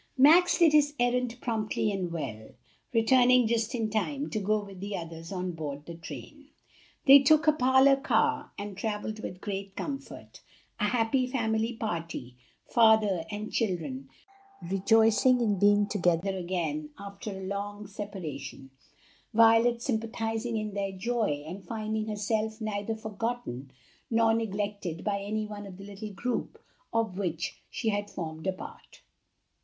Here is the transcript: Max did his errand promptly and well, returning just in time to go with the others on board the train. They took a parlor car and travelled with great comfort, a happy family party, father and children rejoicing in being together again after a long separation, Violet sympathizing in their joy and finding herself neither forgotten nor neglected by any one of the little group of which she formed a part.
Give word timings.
Max 0.17 0.57
did 0.57 0.73
his 0.73 0.95
errand 0.99 1.37
promptly 1.41 1.91
and 1.91 2.11
well, 2.11 2.49
returning 2.91 3.45
just 3.45 3.75
in 3.75 3.87
time 3.87 4.31
to 4.31 4.39
go 4.39 4.59
with 4.63 4.79
the 4.79 4.97
others 4.97 5.31
on 5.31 5.51
board 5.51 5.85
the 5.85 5.93
train. 5.93 6.47
They 7.05 7.19
took 7.19 7.45
a 7.45 7.53
parlor 7.53 7.97
car 7.97 8.51
and 8.57 8.75
travelled 8.75 9.19
with 9.21 9.39
great 9.41 9.75
comfort, 9.75 10.41
a 10.79 10.85
happy 10.85 11.27
family 11.27 11.73
party, 11.73 12.35
father 12.65 13.25
and 13.29 13.53
children 13.53 14.09
rejoicing 14.71 15.39
in 15.39 15.59
being 15.59 15.85
together 15.85 16.35
again 16.35 16.89
after 16.97 17.37
a 17.39 17.43
long 17.43 17.85
separation, 17.85 18.71
Violet 19.35 19.83
sympathizing 19.83 20.57
in 20.57 20.73
their 20.73 20.91
joy 20.93 21.43
and 21.45 21.63
finding 21.63 22.07
herself 22.07 22.59
neither 22.59 22.95
forgotten 22.95 23.69
nor 24.09 24.33
neglected 24.33 25.03
by 25.03 25.21
any 25.21 25.45
one 25.45 25.67
of 25.67 25.77
the 25.77 25.85
little 25.85 26.11
group 26.11 26.57
of 26.91 27.19
which 27.19 27.61
she 27.69 27.91
formed 28.07 28.47
a 28.47 28.51
part. 28.53 29.03